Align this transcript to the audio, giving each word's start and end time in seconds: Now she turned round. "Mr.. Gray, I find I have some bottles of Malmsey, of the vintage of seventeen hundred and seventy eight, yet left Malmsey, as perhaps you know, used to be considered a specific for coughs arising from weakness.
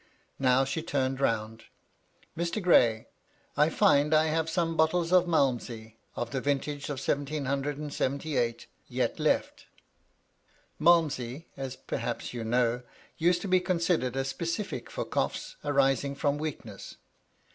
Now 0.39 0.65
she 0.65 0.81
turned 0.81 1.19
round. 1.21 1.65
"Mr.. 2.35 2.59
Gray, 2.59 3.05
I 3.55 3.69
find 3.69 4.15
I 4.15 4.25
have 4.29 4.49
some 4.49 4.75
bottles 4.75 5.13
of 5.13 5.27
Malmsey, 5.27 5.95
of 6.15 6.31
the 6.31 6.41
vintage 6.41 6.89
of 6.89 6.99
seventeen 6.99 7.45
hundred 7.45 7.77
and 7.77 7.93
seventy 7.93 8.35
eight, 8.35 8.65
yet 8.87 9.19
left 9.19 9.67
Malmsey, 10.79 11.45
as 11.55 11.75
perhaps 11.75 12.33
you 12.33 12.43
know, 12.43 12.81
used 13.19 13.43
to 13.43 13.47
be 13.47 13.59
considered 13.59 14.15
a 14.15 14.25
specific 14.25 14.89
for 14.89 15.05
coughs 15.05 15.55
arising 15.63 16.15
from 16.15 16.39
weakness. 16.39 16.97